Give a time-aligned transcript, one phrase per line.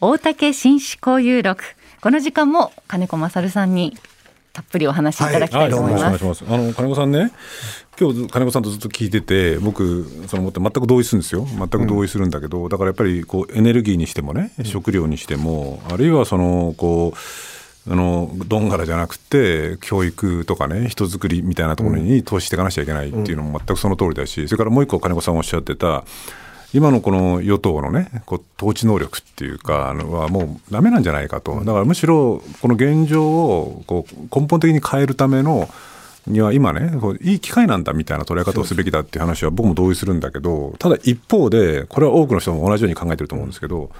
[0.00, 1.64] 大竹紳士交友録
[2.00, 3.96] この時間も金子勝さんに
[4.52, 6.02] たっぷりお話しいただきたいと思います。
[6.04, 7.32] はい、ますあの金子さんね、
[7.98, 11.44] 今日金子さんとずっと聞いてて、僕そのもって全く同意するんですよ。
[11.46, 17.18] 全く同意するんだけど、うん、だからやっぱりこうエネルギーにしてもね、食料にしても、あるいはそのこう。
[17.90, 26.04] あのどんがらじゃなくて教育とかね人づくりみたいなところに投資していかなきゃいけないっていうのも全くその通りだしそれからもう一個金子さんおっしゃってた
[26.74, 35.68] 今のこの与党のね、こう統治能力っていうか、あのはもうだめなんじゃないかと、だからむしろこの現状をこう根本的に変えるための
[36.26, 43.90] には今ね、いい機会なんだみたいな捉え方をすべきだっていう話は僕も同意するんだけど、ただ一方で、これは多くの人も同じように考えてると思うんですけど、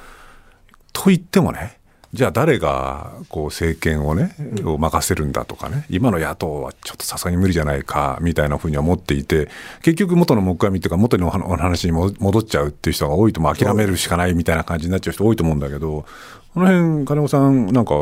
[0.92, 1.77] と言ってもね、
[2.14, 9.50] じゃあ誰がこう政権をね、を任せるんだとかね、今の野党はちょっとさすがに無理じゃないかみたいなふうには思っていて、
[9.82, 16.06] 結局元の木阿弥というか元のお話に戻っちゃうっていう人が多いと、も諦めるしかないみたいな感じになっちゃう人多いと思うんだけど、
[16.54, 17.92] この辺金子さんなんか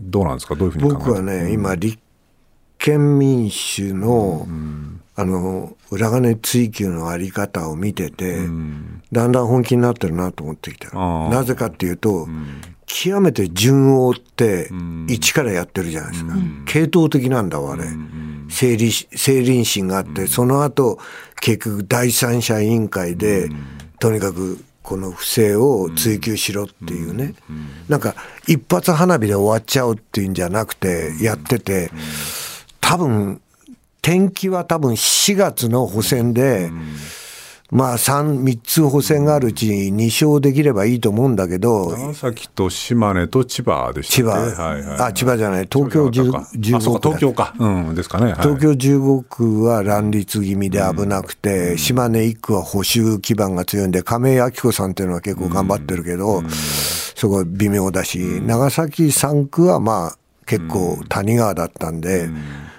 [0.00, 0.54] どうなんですか？
[0.54, 1.98] どういうふうに考え僕はね、今立
[2.78, 10.96] 憲民主の、うん、あの裏金追及のあり方を見てて、うん、だんだん本気になってるなと思ってきた。
[10.96, 14.70] なぜかっていうと、うん極めて順を追って
[15.06, 16.34] 一からやってるじゃないですか。
[16.66, 17.84] 系統的なんだわ、あれ。
[18.50, 20.98] 整理、整理心があって、その後、
[21.40, 23.50] 結局第三者委員会で、
[24.00, 27.34] とにかくこの不正を追及しろっていうね。
[27.88, 28.14] なんか、
[28.46, 31.90] 一発花火で終わっちゃうっていうんじゃなくて、やってて、
[32.80, 33.42] 多分、
[34.00, 36.70] 天気は多分4月の補選で、
[37.70, 41.94] まあ3、3つ補選があるうちに2勝できればいいと思うんだけど。
[41.94, 44.30] 長崎と島根と千葉でしたね。
[44.30, 44.62] 千葉。
[44.62, 45.68] はいはい、あ、千葉じゃない。
[45.70, 46.46] 東京15区。
[46.62, 47.54] 東京か。
[47.58, 48.26] うん、ですかね。
[48.26, 62.30] はい、東京15区は乱立気味で危なくて、うん、島根1区は保守基盤が強いんで、亀井明子さんっていうのは結構頑張ってるけど、うん、そこは微妙だし、長崎3区はまあ結構谷川だったんで、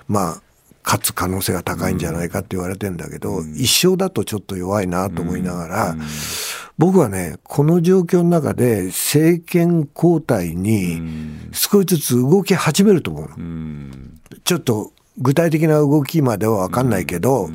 [0.08, 0.42] まあ、
[0.90, 5.96] 勝つ可能性が高いんじゃないかって言われてんだけど、一勝だとちょっと弱いなと思いながら、
[6.80, 11.00] 僕はね、この状況の中で政権交代に
[11.52, 13.36] 少しずつ動き始めると思うの。
[14.44, 17.52] ちょっと具体的な動きまでは分かんないけど、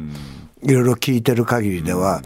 [0.62, 2.22] いろいろ聞いてる限りでは、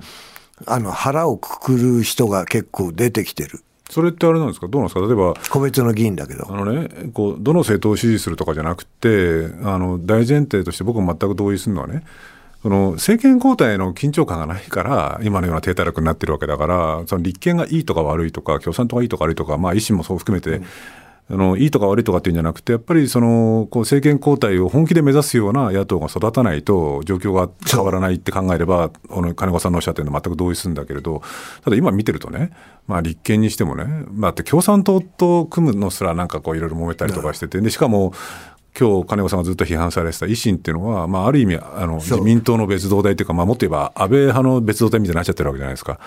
[0.66, 3.64] あの腹をくくる人が結構出てきてる。
[3.90, 6.46] それってあれなんですか、どうなんですか、例えば、個別の議員だけど。
[6.50, 12.04] あのね、こうどの政党を支持するとかじゃなくて、あの大前提として僕も全く同意するのはね、
[12.62, 20.64] その政権交代の緊張感がないから、今のような低たらくになってるわけだから、その立憲がいいとか悪いとか、共産党がいいとか悪いとか、まあ、維新もそう含めて、うん
[21.30, 31.22] あのいいとか悪いとかっていうんじゃなくて、やっぱりそのこう政権交代を本気で目指すような野党が育たないと、状況が変わらないって考えれば、あの金子さんのおっしゃってるの、全く同意するんだけれど、
[31.62, 32.52] ただ今見てるとね、
[32.86, 38.14] まあ、立憲にしてもね、まあ、って共産党と組むのすら、なんかこう、いろいろ揉めたりとかしてて、でしかも、
[38.78, 45.98] 今日金子さんがずっと批判されてた維新っていうのは、まあ、ある意味あの自民党の別動隊というか、まあ、もっと言えば安倍派の別動隊みたいになっちゃってるわけじゃないですか、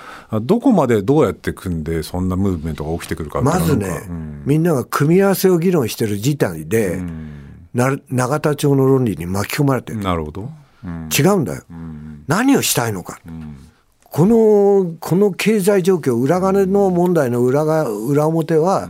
[0.42, 10.00] どこまでどうやって組んで、そんなムーブメントが起きてくるかまずね、うん、みんなが組み合わせを議論してる事態で、うん、永田町の論理に巻き込まれてる。
[10.00, 10.50] なるほど、
[10.86, 11.64] うん、違うんだよ、
[12.28, 13.20] 何をしたいのか。
[14.04, 18.90] このこの経済状況、裏金の問題の裏が裏表は、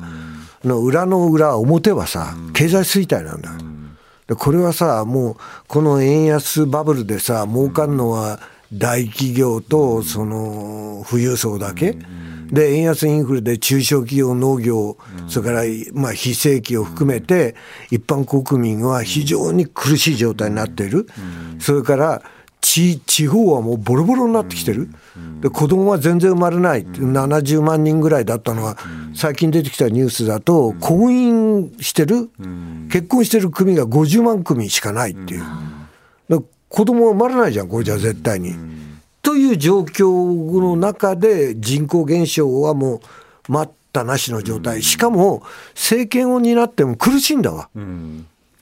[0.64, 3.50] の裏の裏、表はさ、経済衰退なんだ。
[3.52, 3.71] よ。
[4.36, 5.36] これはさ、もう、
[5.68, 8.40] この円安バブルでさ、儲かるのは
[8.74, 11.98] 大企業と、その、富裕層だけ。
[12.52, 14.98] で、円安インフレで中小企業、農業、
[15.28, 17.56] それから、まあ、非正規を含めて、
[17.90, 21.08] 一般国民は非常に苦しい状態になっている。
[21.60, 22.22] それから、
[22.62, 24.88] 地地方はもうボロボロになってきてる、
[25.42, 28.78] で子供は全然生まれない、70万人ぐらいだったのが、
[29.14, 32.30] 最近出てきたニュースだと、婚姻してる、
[32.92, 35.44] 結婚してる組が50万組しかないっていう、
[36.70, 38.56] 子供は生まれないじゃん、これじゃ絶対に。
[39.22, 43.02] という状況の中で、人口減少はも
[43.50, 45.44] う待ったなしの状態、しかも
[45.74, 47.70] 政権を担っても苦しいんだわ。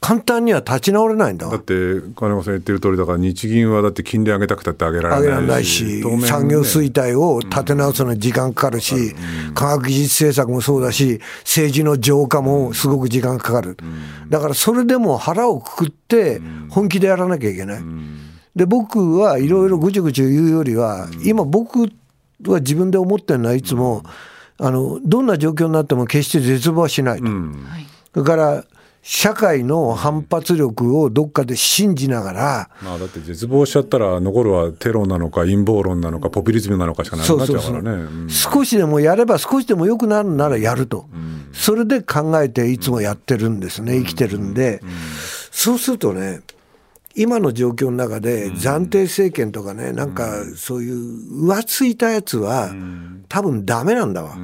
[0.01, 1.49] 簡単には立ち直れないんだ。
[1.49, 1.73] だって
[2.15, 18.19] 金子さん言ってる通りだから日銀はだって金利上げたくたって上げられないし産業衰退を立て直すのに時間かかるし、うん、科学技術政策もそうだし政治の浄化もすごく時間かかる、うん、だからそれでも腹をくくって本気でやらなきゃいけない、うん、
[18.55, 21.81] で僕はいろいろぐちゅぐちゅ言うよりは今僕
[22.47, 24.03] は自分で思ってるのはいつも
[24.57, 27.25] あのどんな状況になっても決して絶望はしないと。
[28.13, 28.65] それから
[29.01, 37.89] 社会の反発力をどっかで信じながら、まあ、だって絶望しちゃったら残るはテロなのか陰謀論なのかポピュリズムなのかしかなくなっちゃうからね。
[37.91, 38.29] うん。
[38.29, 41.05] 少しでもやれば少しでも良くなるならやると、
[41.53, 44.81] それで考えていつもやってるんですね、生きてるんで、
[45.51, 46.41] そうするとね、
[47.15, 52.71] 今の状況の中で暫定政権とかね、なんかそういう浮ついたやつは、
[53.27, 54.35] 多分ダメなんだわ。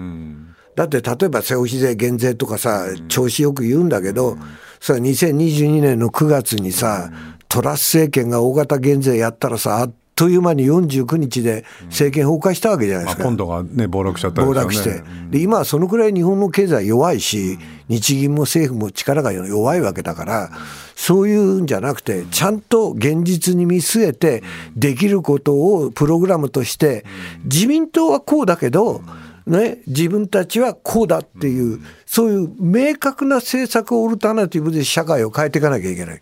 [0.76, 4.38] だって例えば消費税減税とかさ、調子よく言うんだけど、
[4.80, 7.12] それは2022年の9月にさ、
[7.48, 13.24] トラス政権が大型減税やったらさ、あっという間に49日で政権崩壊したわけじゃないですか。
[13.24, 15.02] まあ、今度がね、暴落しちゃったん暴ですよね。
[15.02, 20.52] 落して、で今はそのくらい日本の経済弱いし、日銀も政府も力が弱いわけだから、
[20.96, 24.42] そういうんじゃなくて、ちゃんと現実に見据えて、
[24.78, 27.04] できることをプログラムとして、
[27.44, 29.02] 自民党はこうだけど、
[29.48, 36.22] ね、自分たちはこうだっていう、そういう明確な政策をオルタナティブで社会を変えていかなきゃいけない。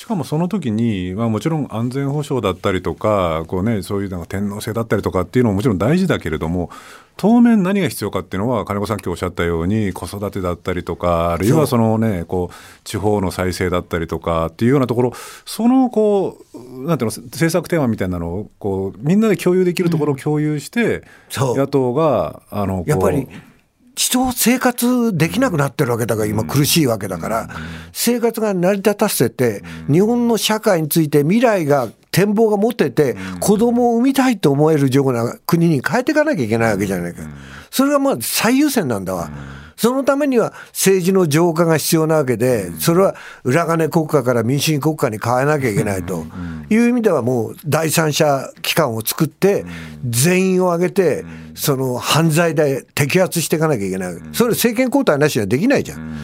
[0.00, 6.70] しかもその時に、まあ、もちろん安全保障だったりとかこう、ね、そういうなんか天皇制だったりとかっていうのももちろん大事だけれども
[7.18, 15.12] 当面何が必要かっていうのは金子さん今日おっしゃったように子育てだったりとかあるいはその、ね、こう地方の再生だったりとかっていうようなところ
[15.44, 23.28] そのこうなんていうの政策テーマみたいなのをこうみんなで共有できるところを共有して、そう野党があのやっぱり
[24.00, 27.50] 人生活できなくなってるわけだから、今苦しいわけだから、
[27.92, 37.22] 生活が成り立たせて、日本の社会について未来が、展望が持ってて、子供を産みたいと思えるような国に変えていかなきゃいけないわけじゃないか。
[37.70, 39.30] それがまあ最優先なんだわ。
[39.80, 46.26] そのためには政治の浄化が必要なわけで、それは裏金国家から民主主義国家に変えなきゃいけないと。
[46.68, 49.64] いう意味では、もう第三者機関を作って、
[50.06, 51.24] 全員を挙げて、
[51.54, 56.14] その犯罪で摘発していかなきゃいけない、それ、政権交代なしにはできないじゃん。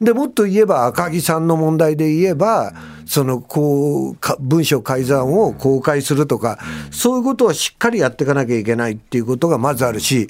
[0.00, 2.72] でもっと言えば、赤木さんの問題で言えば、
[3.06, 6.58] そのこうか文書改ざんを公開するとか、
[6.90, 10.28] そういうことをしっかりやっていかなきゃいけないっていうことがまずあるし、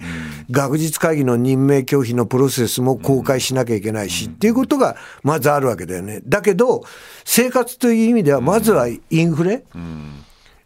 [0.51, 6.21] 学術会議の任命拒否のプロセスも公開しなきゃいけないしっていうことがまずあるわけだよね。
[6.27, 6.83] だけど、
[7.25, 9.65] 生活という意味では、まずはインフレ、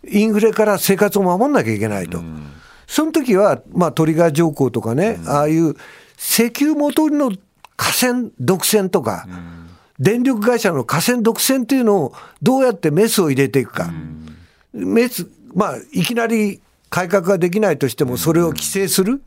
[0.08, 2.20] インフレから生活を守んなきゃいけないと。
[2.86, 5.74] その時は、まあ、トリガー条項とかね、ああいう
[6.18, 7.32] 石油元の
[7.76, 9.26] 河川独占とか、
[9.98, 12.12] 電力会社の河川独占っていうのを
[12.42, 13.90] どうやってメスを入れていくか。
[14.72, 19.22] メス、まあ、いきなり改革ができないとしても、それを規制する。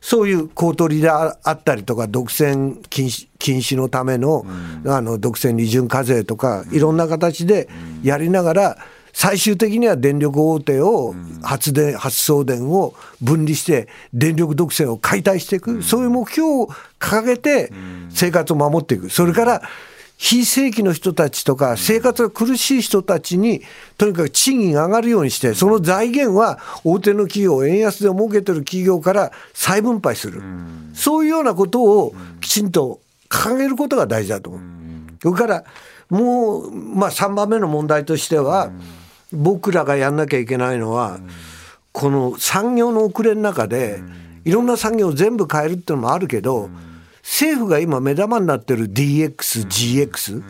[0.00, 4.46] そういう公取であったりとか、独占禁止禁止のための,、
[4.86, 7.68] あの独占利潤課税とか、いろんな形で
[8.04, 8.78] やりながら、
[9.18, 16.68] 最終的には電力大手を発電、発送電を分離して、電力独占を解体していく、そういう目標を
[17.00, 17.72] 掲げて
[18.10, 19.62] 生活を守っていく、それから
[20.18, 23.62] 非正規の人たちとか、生活が苦しい人たちに、
[23.96, 30.42] とにかく賃金上がるようにして、その財源は大手の企業、円安で儲けてる企業から再分配する、
[30.92, 34.62] そういうようなことをきちんと掲げることが大事だと思う。
[35.22, 35.64] それから
[36.10, 38.70] もう、まあ、3番目の問題としては、
[39.32, 41.20] 僕らがやんなきゃいけないのは、
[41.92, 44.00] この産業の遅れの中で、
[44.44, 46.70] いろんな産業を全部変えるっていうのもあるけど、
[47.22, 50.42] 政府が今目玉になってる DX、GX、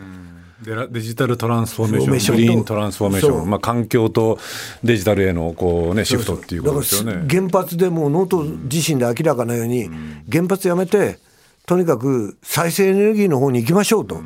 [0.63, 4.37] デラデジタルトランスフォーメーション、グリーントランスフォーメーション、まあ、環境と
[4.83, 7.25] デジタルへのこう、ね、シフトっていうことですよね。
[7.29, 9.89] 原発でもう能登地震で明らかなように、
[10.31, 11.19] 原発やめて、
[11.65, 14.21] とにかく再生エネルギーの方に行きましょうと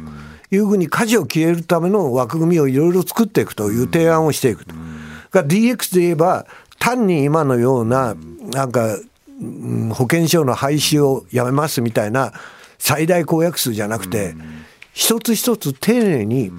[0.52, 4.76] いうふうに舵を切れるための枠組みをいろいろ作っていくという提案をしていくと。
[5.32, 6.46] が DX で言えば、
[6.78, 8.16] 単に今のような、
[8.54, 8.98] なんか、
[9.94, 12.32] 保険証の廃止をやめますみたいな
[12.78, 14.36] 最大公約数じゃなくて、
[14.94, 16.52] 一つ一つ丁寧に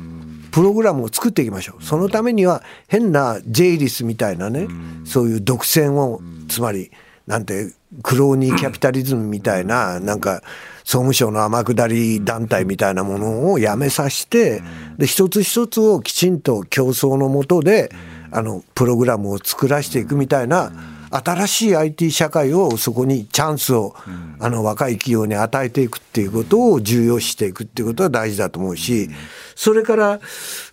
[0.50, 1.84] プログラムを作っていきましょう。
[1.84, 4.68] そのためには変な J リスみたいなね、
[5.04, 6.90] そういう独占を、つまり、
[7.26, 7.72] なんて、
[8.02, 10.42] クローニーキャピタリズムみたいな、なんか、
[10.84, 14.62] 総務省の天下り団体みたいなものをやめさせて、
[14.98, 17.90] で、一つ一つをきちんと競争のもとで、
[18.30, 20.72] あの、プログラムを作らせていくみたいな、
[21.10, 23.94] 新しい IT 社会をそこにチャンスを、
[24.40, 29.10] あの若い企業に与えていくっていうことを重要視していくっていうことは大事だと思うし、
[29.54, 30.20] それから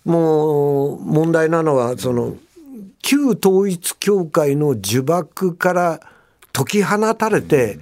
[0.04, 2.36] もう問題なのは、その
[3.02, 6.00] 旧統一教会の呪縛から
[6.52, 7.78] 解き放たれて、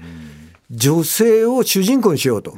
[0.71, 2.57] 女性を主人公にしようと。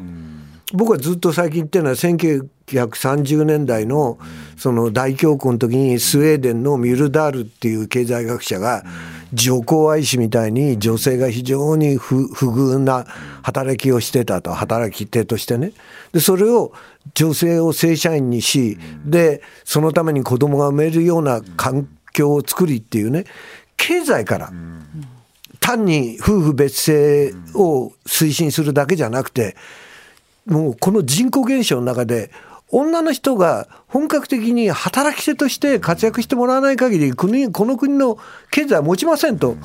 [0.73, 4.19] 僕はずっと最近言ってるのは1930年代の
[4.57, 8.85] その大恐慌の時にスウェーデンのミュルダールっていう経済学者が
[9.33, 13.05] 女皇愛氏みたいに女性が非常に不不遇な
[13.43, 15.73] 働きをしてたと、働き手としてね。
[16.13, 16.73] で、それを
[17.15, 23.25] 女性を正社員にし、で、そのために子供が産めるような環境を作りっていうね、
[23.77, 24.53] 経済から、
[25.61, 29.57] 単に夫婦別姓を推進するだけじゃなくて、
[30.47, 32.31] もうこの人口減少の中で、
[32.73, 38.19] 女の人が本格的に働き手として活躍してもらわない限り国、この国の
[38.51, 39.57] 経済は持ちませんと。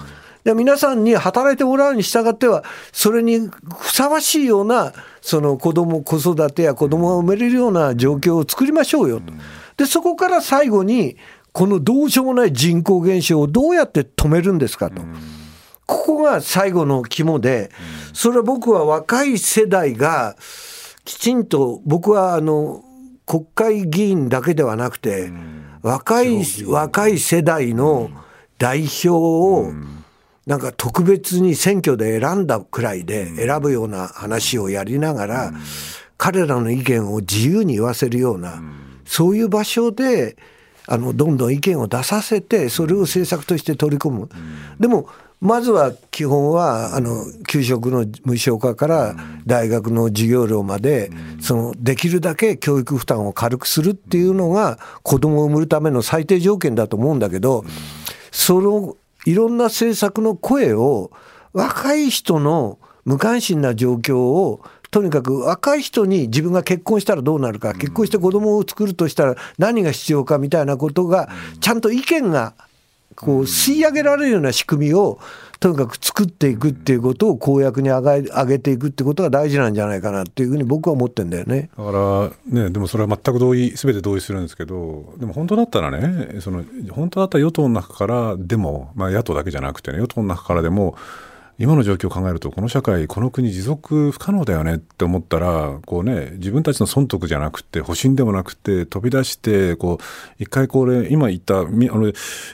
[0.44, 3.50] で皆さんに働いてもらうに従っては、それに
[3.80, 9.34] ふさわしいような、その子供、子育てや子供が生めれるような状況を作りましょうよと。
[9.78, 11.18] で、そこから最後に、
[11.52, 15.02] このどうしようもない人口減少をどうやって止めるんですかと。
[15.86, 17.72] ここが最後の肝で、
[18.14, 20.36] それは僕は若い世代が、
[21.04, 22.84] きちんと僕はあの
[23.26, 25.32] 国会議員だけではなくて、
[25.82, 28.10] 若い若い世代の
[28.58, 29.72] 代表を
[30.48, 35.54] なんか特別に選挙で選んだくらいで選ぶような話をやりながら、
[36.18, 38.64] 彼らの意見を自由に言わせるような、
[39.06, 40.38] そういう場所で
[40.88, 44.30] あのどんどん意見を出させてそれを政策として取り込む。
[44.80, 45.08] でも
[45.42, 49.16] まずは基本はあの給食の無償化から
[49.46, 51.12] 大学の授業料まで
[51.42, 57.64] そのできるだけ教育負担を軽くするっていうのが子供を産むための最低条件だと思うんだけど
[58.32, 61.12] そのいろんな政策の声を
[61.54, 64.62] 若い人の無関心な状況を
[64.92, 72.54] とにかく若い人に自分が結婚したらどうなるか結婚して子供を作るとしたら何が必要かみたいなことがちゃんと意見が
[73.16, 75.20] こう吸い上げられるような仕組みを
[75.60, 78.02] とにかく作っていくっていうことを公約に上
[78.46, 81.70] げていくってことが大事なんじゃないかなっていうふうに僕は思ってんだよね。
[81.78, 90.96] だからね、でもそれは全く同意、すべて同意するんですけど、でも本当だったらね、その本当だったら与党の中からでも、まあ、野党だけじゃなくてね、与党の中からでも、
[91.58, 100.04] 今の状況を考えると、この社会、この国、持続不可能だよねって思ったら、こうね、自分たちの損得じゃなくて、保身でもなくて、飛び出して、こう、
[100.44, 102.12] 一回これ、今言った、みあの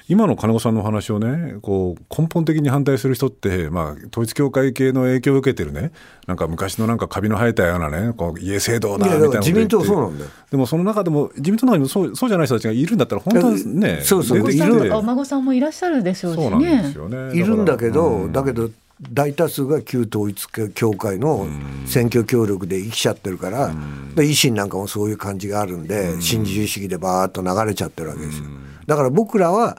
[0.07, 5.91] 今の金子さんのお話をね、こう、根本的に反対する人って、まあ、統一教会系の影響を受けてるね、
[6.27, 10.29] なんか昔のなんかカビの生えたようなね、こう家制度だみたいなこと自民言って党そうなんだよ。
[10.51, 16.97] でもその中でも、自民党の中にもそうそうじゃない人たちがいるんだったら、本当はね、そうそう出てきているお孫さんもいらっしゃるでしょうしそうなんでねす。
[16.97, 17.35] よね。
[17.35, 18.69] いるんだけど、うんだけど
[19.09, 21.47] 大多数が旧統一教会の
[21.85, 23.73] 選挙協力で生きちゃってるから、
[24.15, 28.45] で維新なんかもそういう感じがあるんで、新自由主義でバーっと流れちゃってるわけですよ。
[28.85, 29.77] だから僕らは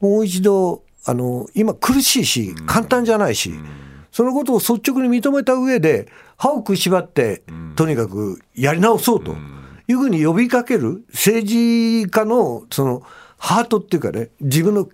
[0.00, 3.52] もう一度あの今苦しいし簡単じゃないし、
[4.10, 7.42] そのことを率直に認めた上で歯を食いしばって
[7.76, 9.34] とにかくやり直そうと
[9.88, 13.02] いうふうに呼びかける政治家のその
[13.38, 14.88] ハートっていうかね自分の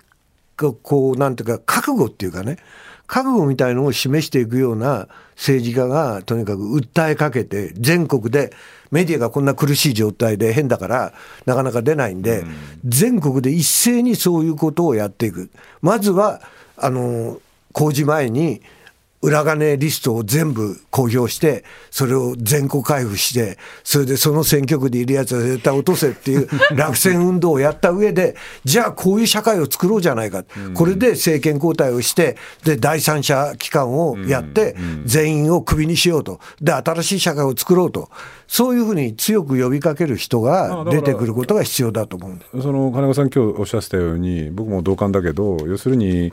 [0.58, 2.58] こうなんていうか覚悟っていうかね
[3.06, 8.52] 覚悟みたいのを示していくような政治家がとにかく訴えかけて全国で
[8.90, 11.12] メディアがこんな苦しい状態で変だから
[11.46, 12.44] なかなか出ないんで、
[12.84, 15.50] 全国で一斉にそういうことをやっていく。
[15.80, 16.40] まずは
[16.76, 17.40] あの
[17.72, 18.62] 公示前に
[19.20, 30.44] 裏金リストを全部公表して、それを全国開封して、それでその選挙区でいるやつは絶対落とせっていう 落選運動をやった上で、じゃあこういう社会を作ろうじゃないか。
[30.74, 36.38] これで政権交代をして、で、第三者機関をやって、全員をクビにしようと。
[36.60, 38.08] で、新しい社会を作ろうと。
[38.46, 46.32] そういうふうに強く呼びかける人が出てくることが必要だと思うんその金子さん、今日おっしゃってたように、僕も同感だけど、要するに、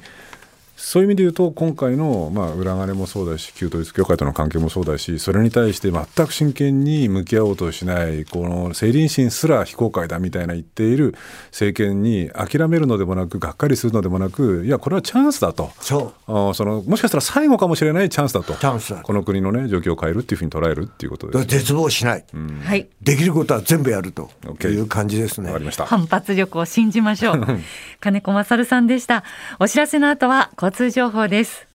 [0.76, 11.16] そういう意味で言うと、今回の、まあ、裏金もそうだし、旧統一教会との関係もそうだし、それに対して全く真剣に向き合おうとしない、この政倫審すら非公開だみたいな言っている
[11.48, 15.72] 政権に諦めるのでもなく、がっかりするのでもなく、いや、これはチャンスだと。
[15.80, 18.54] そうあそのもしかしたら最後かもしれないチャンスだと。
[18.54, 22.26] チャンスだこの国のね、状況を変えるっていうふうに捉えるっていうことです、だから絶望しない、
[22.64, 22.88] はい。
[23.02, 24.30] できることは全部やると
[24.64, 25.86] いう感じですねわかりました。
[25.86, 27.46] 反発力を信じましょう。
[28.02, 29.24] 金子勝さんでした。
[29.60, 31.64] お知らせの後は交通情報です。